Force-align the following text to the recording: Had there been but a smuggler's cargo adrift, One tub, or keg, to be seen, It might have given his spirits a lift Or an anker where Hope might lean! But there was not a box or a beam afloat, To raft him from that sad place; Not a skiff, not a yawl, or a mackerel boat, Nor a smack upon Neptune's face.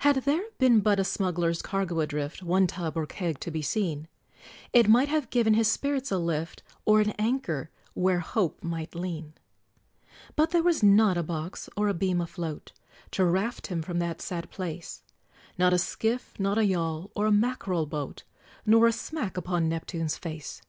Had 0.00 0.16
there 0.26 0.42
been 0.58 0.80
but 0.80 1.00
a 1.00 1.04
smuggler's 1.04 1.62
cargo 1.62 2.00
adrift, 2.00 2.42
One 2.42 2.66
tub, 2.66 2.98
or 2.98 3.06
keg, 3.06 3.40
to 3.40 3.50
be 3.50 3.62
seen, 3.62 4.08
It 4.74 4.90
might 4.90 5.08
have 5.08 5.30
given 5.30 5.54
his 5.54 5.68
spirits 5.68 6.10
a 6.12 6.18
lift 6.18 6.62
Or 6.84 7.00
an 7.00 7.12
anker 7.12 7.70
where 7.94 8.20
Hope 8.20 8.62
might 8.62 8.94
lean! 8.94 9.32
But 10.36 10.50
there 10.50 10.62
was 10.62 10.82
not 10.82 11.16
a 11.16 11.22
box 11.22 11.70
or 11.78 11.88
a 11.88 11.94
beam 11.94 12.20
afloat, 12.20 12.72
To 13.12 13.24
raft 13.24 13.68
him 13.68 13.80
from 13.80 14.00
that 14.00 14.20
sad 14.20 14.50
place; 14.50 15.02
Not 15.56 15.72
a 15.72 15.78
skiff, 15.78 16.38
not 16.38 16.58
a 16.58 16.66
yawl, 16.66 17.10
or 17.14 17.24
a 17.24 17.32
mackerel 17.32 17.86
boat, 17.86 18.22
Nor 18.66 18.86
a 18.88 18.92
smack 18.92 19.38
upon 19.38 19.66
Neptune's 19.70 20.18
face. 20.18 20.60